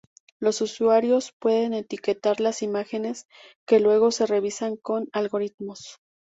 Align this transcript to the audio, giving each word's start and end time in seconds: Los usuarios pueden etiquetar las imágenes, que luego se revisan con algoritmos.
Los 0.39 0.61
usuarios 0.61 1.31
pueden 1.31 1.73
etiquetar 1.75 2.39
las 2.39 2.63
imágenes, 2.63 3.27
que 3.67 3.79
luego 3.79 4.09
se 4.09 4.25
revisan 4.25 4.75
con 4.75 5.07
algoritmos. 5.13 5.99